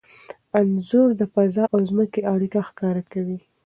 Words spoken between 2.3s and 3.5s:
اړیکه ښکاره کوي.